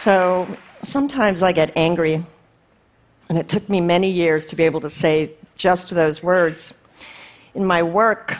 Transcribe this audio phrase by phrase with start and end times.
[0.00, 0.48] So
[0.82, 2.24] sometimes I get angry,
[3.28, 6.72] and it took me many years to be able to say just those words.
[7.54, 8.38] In my work,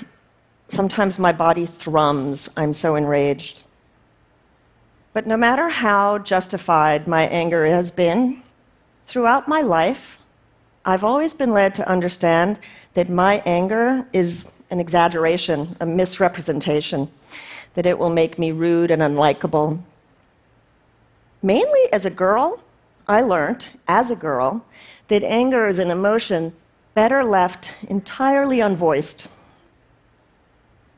[0.69, 2.49] sometimes my body thrums.
[2.57, 3.65] I'm so enraged.
[5.13, 8.41] But no matter how justified my anger has been,
[9.05, 10.19] throughout my life,
[10.87, 12.59] I've always been led to understand
[12.95, 17.11] that my anger is an exaggeration, a misrepresentation,
[17.75, 19.79] that it will make me rude and unlikable.
[21.43, 22.61] Mainly as a girl,
[23.09, 24.65] I learned, as a girl,
[25.09, 26.53] that anger is an emotion
[26.95, 29.29] better left entirely unvoiced.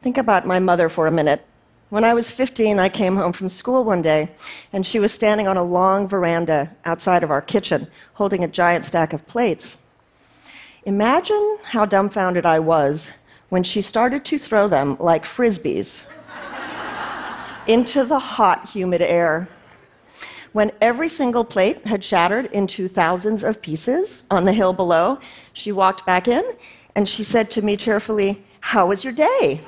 [0.02, 1.44] Think about my mother for a minute.
[1.90, 4.30] When I was 15, I came home from school one day,
[4.72, 8.84] and she was standing on a long veranda outside of our kitchen, holding a giant
[8.84, 9.78] stack of plates.
[10.84, 13.10] Imagine how dumbfounded I was
[13.50, 16.06] when she started to throw them like frisbees
[17.68, 19.46] into the hot, humid air.
[20.52, 25.18] When every single plate had shattered into thousands of pieces on the hill below,
[25.54, 26.44] she walked back in
[26.94, 29.60] and she said to me cheerfully, How was your day?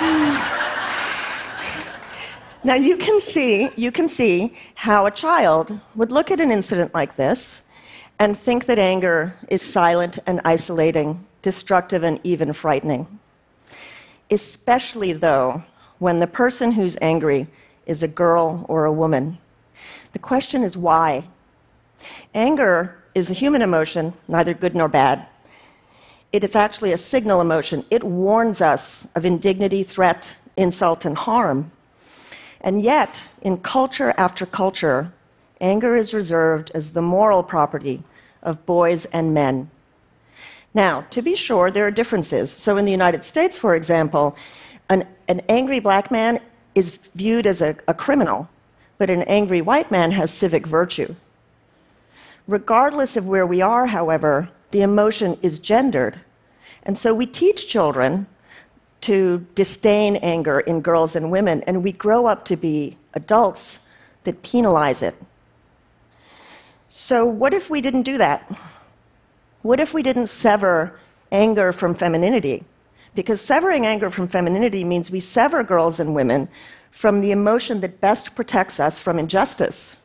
[2.66, 6.94] Now you can see, you can see how a child would look at an incident
[6.94, 7.64] like this
[8.18, 13.06] and think that anger is silent and isolating, destructive and even frightening.
[14.30, 15.62] Especially though
[15.98, 17.46] when the person who's angry
[17.86, 19.38] is a girl or a woman.
[20.12, 21.24] The question is why?
[22.34, 25.28] Anger is a human emotion, neither good nor bad.
[26.32, 27.84] It is actually a signal emotion.
[27.90, 31.70] It warns us of indignity, threat, insult, and harm.
[32.60, 35.12] And yet, in culture after culture,
[35.60, 38.02] anger is reserved as the moral property
[38.42, 39.70] of boys and men.
[40.74, 42.50] Now, to be sure, there are differences.
[42.50, 44.36] So, in the United States, for example,
[44.88, 46.40] an, an angry black man
[46.74, 48.48] is viewed as a, a criminal,
[48.98, 51.14] but an angry white man has civic virtue.
[52.46, 56.20] Regardless of where we are, however, the emotion is gendered.
[56.82, 58.26] And so we teach children
[59.02, 63.80] to disdain anger in girls and women, and we grow up to be adults
[64.24, 65.14] that penalize it.
[66.88, 68.50] So, what if we didn't do that?
[69.62, 70.98] What if we didn't sever
[71.32, 72.64] anger from femininity?
[73.14, 76.48] Because severing anger from femininity means we sever girls and women
[76.90, 79.96] from the emotion that best protects us from injustice.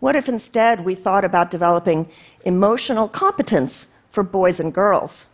[0.00, 2.08] What if instead we thought about developing
[2.44, 5.26] emotional competence for boys and girls?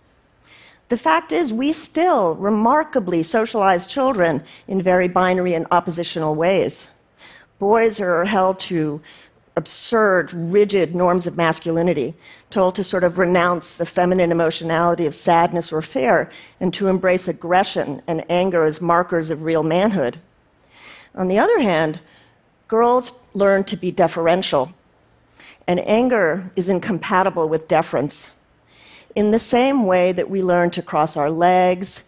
[0.89, 6.87] The fact is, we still remarkably socialize children in very binary and oppositional ways.
[7.59, 9.01] Boys are held to
[9.57, 12.15] absurd, rigid norms of masculinity,
[12.51, 16.31] told to sort of renounce the feminine emotionality of sadness or fear
[16.61, 20.19] and to embrace aggression and anger as markers of real manhood.
[21.15, 22.01] On the other hand,
[22.69, 24.73] girls learn to be deferential,
[25.67, 28.31] and anger is incompatible with deference
[29.17, 32.05] in the same way that we learn to cross our legs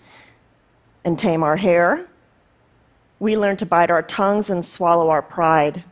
[1.05, 2.07] and tame our hair,
[3.19, 5.83] we learn to bite our tongues and swallow our pride.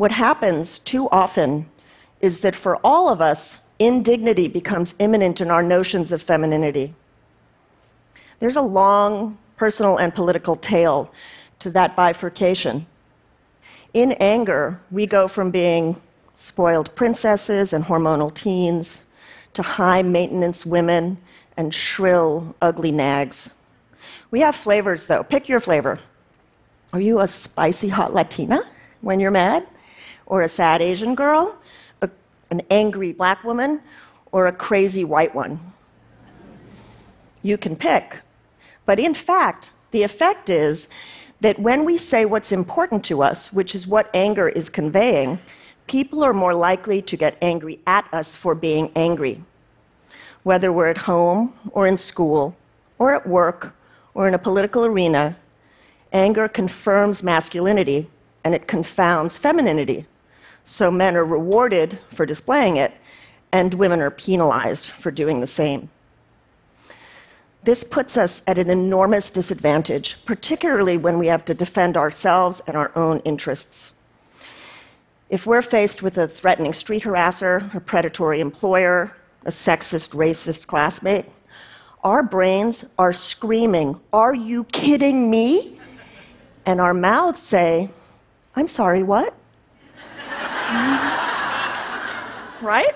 [0.00, 1.66] What happens too often
[2.22, 6.94] is that for all of us, indignity becomes imminent in our notions of femininity.
[8.38, 11.12] There's a long personal and political tale
[11.58, 12.86] to that bifurcation.
[13.92, 16.00] In anger, we go from being
[16.32, 19.02] spoiled princesses and hormonal teens
[19.52, 21.18] to high maintenance women
[21.58, 23.50] and shrill, ugly nags.
[24.30, 25.24] We have flavors, though.
[25.24, 25.98] Pick your flavor.
[26.94, 28.62] Are you a spicy hot Latina
[29.02, 29.66] when you're mad?
[30.30, 31.58] Or a sad Asian girl?
[32.02, 32.08] A,
[32.50, 33.82] an angry black woman?
[34.30, 35.58] Or a crazy white one?
[37.42, 38.20] You can pick.
[38.86, 40.88] But in fact, the effect is
[41.40, 45.40] that when we say what's important to us, which is what anger is conveying,
[45.88, 49.42] people are more likely to get angry at us for being angry.
[50.44, 52.56] Whether we're at home or in school
[52.98, 53.74] or at work
[54.14, 55.36] or in a political arena,
[56.12, 58.08] anger confirms masculinity
[58.44, 60.06] and it confounds femininity.
[60.64, 62.92] So men are rewarded for displaying it,
[63.52, 65.88] and women are penalized for doing the same.
[67.62, 72.76] This puts us at an enormous disadvantage, particularly when we have to defend ourselves and
[72.76, 73.94] our own interests.
[75.28, 79.14] If we're faced with a threatening street harasser, a predatory employer,
[79.44, 81.26] a sexist, racist classmate,
[82.02, 85.78] our brains are screaming, Are you kidding me?
[86.64, 87.90] And our mouths say,
[88.56, 89.34] I'm sorry, what?
[92.62, 92.94] Right?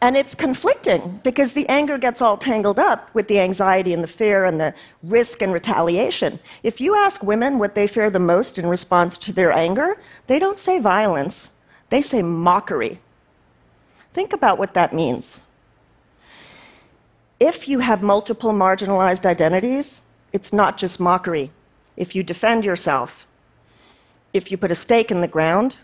[0.00, 4.08] And it's conflicting because the anger gets all tangled up with the anxiety and the
[4.08, 4.72] fear and the
[5.02, 6.38] risk and retaliation.
[6.62, 9.98] If you ask women what they fear the most in response to their anger,
[10.28, 11.50] they don't say violence,
[11.90, 12.98] they say mockery.
[14.12, 15.40] Think about what that means.
[17.40, 20.02] If you have multiple marginalized identities,
[20.32, 21.50] it's not just mockery.
[21.96, 23.26] If you defend yourself,
[24.32, 25.76] if you put a stake in the ground,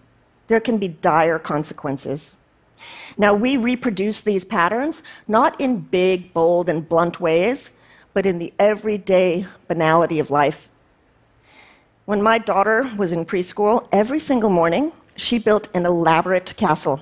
[0.47, 2.35] there can be dire consequences.
[3.17, 7.71] Now, we reproduce these patterns not in big, bold, and blunt ways,
[8.13, 10.69] but in the everyday banality of life.
[12.05, 17.01] When my daughter was in preschool, every single morning she built an elaborate castle,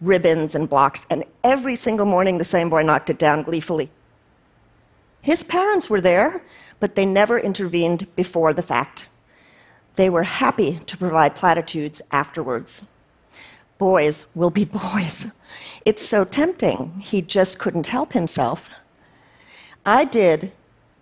[0.00, 3.90] ribbons and blocks, and every single morning the same boy knocked it down gleefully.
[5.22, 6.42] His parents were there,
[6.80, 9.08] but they never intervened before the fact.
[9.96, 12.84] They were happy to provide platitudes afterwards.
[13.78, 15.26] Boys will be boys.
[15.84, 18.70] It's so tempting, he just couldn't help himself.
[19.84, 20.52] I did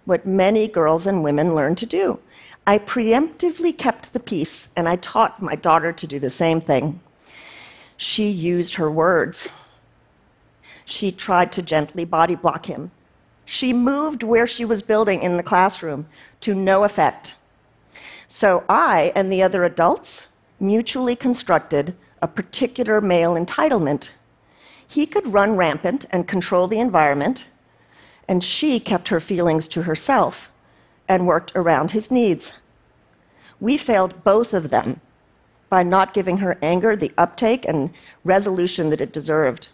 [0.06, 2.18] what many girls and women learn to do.
[2.66, 7.00] I preemptively kept the peace, and I taught my daughter to do the same thing.
[7.96, 9.82] She used her words.
[10.84, 12.90] She tried to gently body block him.
[13.44, 16.06] She moved where she was building in the classroom
[16.40, 17.34] to no effect.
[18.32, 20.28] So I and the other adults
[20.60, 24.10] mutually constructed a particular male entitlement.
[24.86, 27.44] He could run rampant and control the environment,
[28.28, 30.48] and she kept her feelings to herself
[31.08, 32.54] and worked around his needs.
[33.58, 35.00] We failed both of them
[35.68, 37.90] by not giving her anger the uptake and
[38.22, 39.68] resolution that it deserved.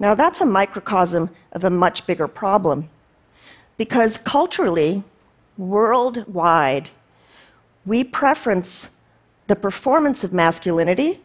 [0.00, 2.88] Now, that's a microcosm of a much bigger problem.
[3.76, 5.02] Because culturally,
[5.58, 6.88] worldwide,
[7.88, 8.90] we preference
[9.46, 11.20] the performance of masculinity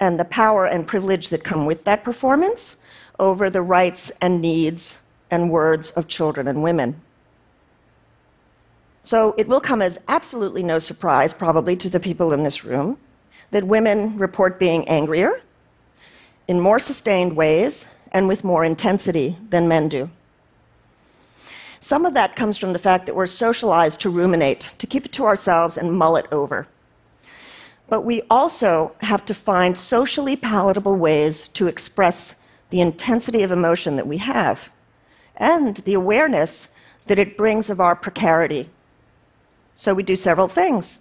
[0.00, 2.74] and the power and privilege that come with that performance
[3.20, 7.00] over the rights and needs and words of children and women.
[9.04, 12.98] So it will come as absolutely no surprise, probably, to the people in this room
[13.52, 15.40] that women report being angrier
[16.48, 20.10] in more sustained ways and with more intensity than men do.
[21.80, 25.12] Some of that comes from the fact that we're socialized to ruminate, to keep it
[25.12, 26.68] to ourselves and mull it over.
[27.88, 32.36] But we also have to find socially palatable ways to express
[32.68, 34.70] the intensity of emotion that we have
[35.36, 36.68] and the awareness
[37.06, 38.68] that it brings of our precarity.
[39.74, 41.00] So we do several things.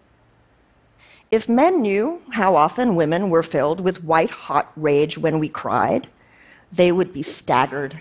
[1.29, 6.07] If men knew how often women were filled with white hot rage when we cried,
[6.71, 7.99] they would be staggered.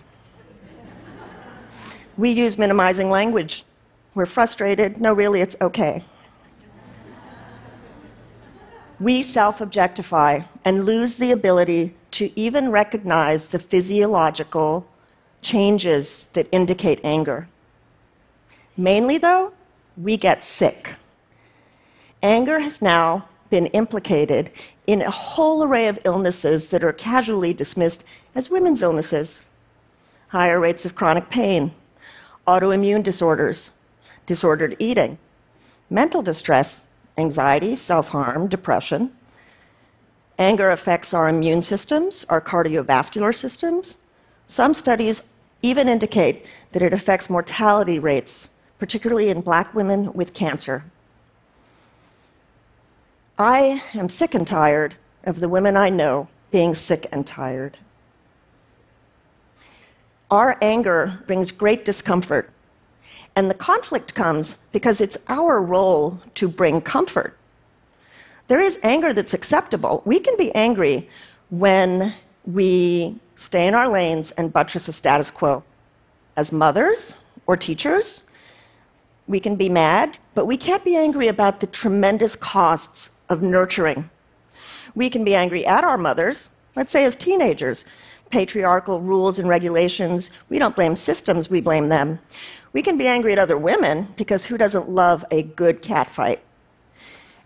[2.19, 3.65] We use minimizing language.
[4.15, 5.00] We're frustrated.
[5.00, 6.03] No, really, it's okay.
[9.00, 14.87] we self objectify and lose the ability to even recognize the physiological
[15.41, 17.49] changes that indicate anger.
[18.76, 19.53] Mainly, though,
[19.97, 20.97] we get sick.
[22.23, 24.50] Anger has now been implicated
[24.88, 28.05] in a whole array of illnesses that are casually dismissed
[28.35, 29.43] as women's illnesses
[30.29, 31.70] higher rates of chronic pain,
[32.48, 33.70] autoimmune disorders,
[34.24, 35.18] disordered eating,
[35.90, 36.86] mental distress,
[37.18, 39.12] anxiety, self harm, depression.
[40.38, 43.98] Anger affects our immune systems, our cardiovascular systems.
[44.46, 45.22] Some studies
[45.60, 50.84] even indicate that it affects mortality rates, particularly in black women with cancer.
[53.38, 57.76] I am sick and tired of the women I know being sick and tired.
[60.31, 62.51] Our anger brings great discomfort,
[63.35, 67.37] and the conflict comes because it's our role to bring comfort.
[68.49, 70.03] There is anger that's acceptable.
[70.05, 71.08] We can be angry
[71.49, 72.13] when
[72.44, 75.63] we stay in our lanes and buttress a status quo.
[76.37, 78.23] As mothers or teachers,
[79.27, 84.11] we can be mad, but we can't be angry about the tremendous costs of nurturing.
[84.94, 87.85] We can be angry at our mothers, let's say as teenagers.
[88.31, 92.19] Patriarchal rules and regulations, we don't blame systems, we blame them.
[92.73, 96.41] We can be angry at other women because who doesn't love a good catfight?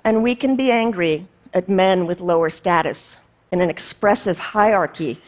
[0.04, 3.18] And we can be angry at men with lower status
[3.52, 5.20] in an expressive hierarchy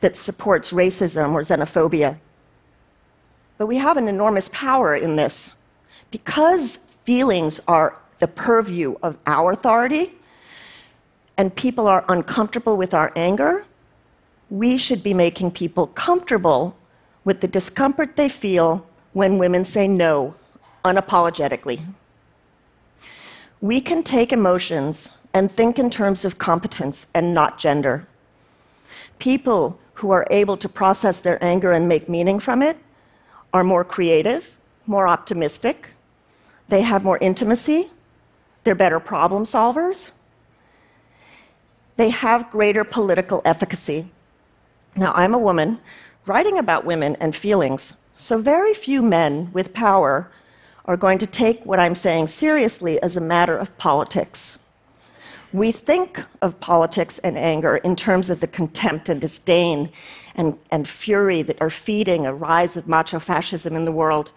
[0.00, 2.18] that supports racism or xenophobia.
[3.58, 5.54] But we have an enormous power in this.
[6.10, 10.14] Because feelings are the purview of our authority,
[11.36, 13.64] and people are uncomfortable with our anger,
[14.50, 16.76] we should be making people comfortable
[17.24, 20.34] with the discomfort they feel when women say no
[20.84, 21.80] unapologetically.
[23.60, 28.06] We can take emotions and think in terms of competence and not gender.
[29.18, 32.76] People who are able to process their anger and make meaning from it
[33.52, 35.90] are more creative, more optimistic,
[36.68, 37.90] they have more intimacy,
[38.64, 40.10] they're better problem solvers,
[41.96, 44.10] they have greater political efficacy.
[44.96, 45.78] Now, I'm a woman
[46.26, 50.30] writing about women and feelings, so very few men with power
[50.84, 54.58] are going to take what I'm saying seriously as a matter of politics.
[55.52, 59.90] We think of politics and anger in terms of the contempt and disdain
[60.34, 64.30] and, and fury that are feeding a rise of macho fascism in the world.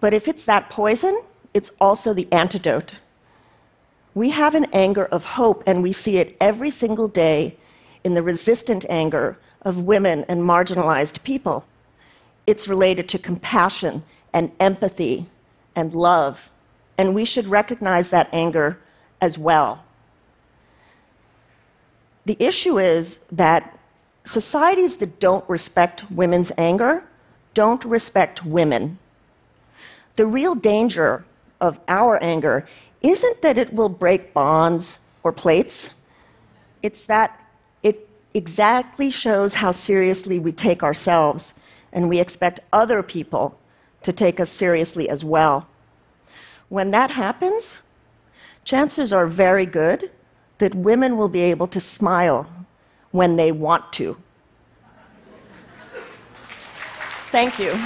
[0.00, 1.20] But if it's that poison,
[1.52, 2.96] it's also the antidote.
[4.14, 7.56] We have an anger of hope, and we see it every single day
[8.02, 11.64] in the resistant anger of women and marginalized people.
[12.46, 14.02] It's related to compassion
[14.32, 15.26] and empathy
[15.76, 16.50] and love,
[16.98, 18.78] and we should recognize that anger
[19.20, 19.84] as well.
[22.24, 23.78] The issue is that
[24.24, 27.02] societies that don't respect women's anger
[27.54, 28.98] don't respect women.
[30.16, 31.24] The real danger
[31.60, 32.66] of our anger
[33.02, 35.94] isn't that it will break bonds or plates,
[36.82, 37.40] it's that
[37.82, 41.54] it exactly shows how seriously we take ourselves,
[41.92, 43.58] and we expect other people
[44.02, 45.68] to take us seriously as well.
[46.68, 47.80] When that happens,
[48.64, 50.10] chances are very good
[50.58, 52.48] that women will be able to smile
[53.10, 54.16] when they want to.
[57.32, 57.78] Thank you.